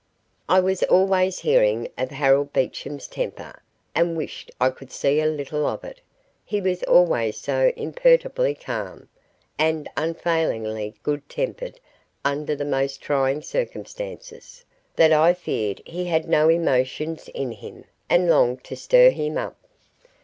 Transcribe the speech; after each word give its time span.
I 0.49 0.59
was 0.59 0.81
always 0.81 1.41
hearing 1.41 1.87
of 1.95 2.09
Harold 2.09 2.51
Beecham's 2.53 3.05
temper, 3.05 3.61
and 3.93 4.17
wished 4.17 4.49
I 4.59 4.71
could 4.71 4.91
see 4.91 5.21
a 5.21 5.27
little 5.27 5.67
of 5.67 5.83
it. 5.83 6.01
He 6.43 6.59
was 6.59 6.81
always 6.85 7.37
so 7.37 7.71
imperturbably 7.75 8.55
calm, 8.55 9.09
and 9.59 9.87
unfailingly 9.95 10.95
good 11.03 11.29
tempered 11.29 11.79
under 12.25 12.55
the 12.55 12.65
most 12.65 12.99
trying 12.99 13.43
circumstances, 13.43 14.65
that 14.95 15.13
I 15.13 15.35
feared 15.35 15.83
he 15.85 16.05
had 16.05 16.27
no 16.27 16.49
emotions 16.49 17.27
in 17.35 17.51
him, 17.51 17.85
and 18.09 18.27
longed 18.27 18.63
to 18.63 18.75
stir 18.75 19.11
him 19.11 19.37
up. 19.37 19.55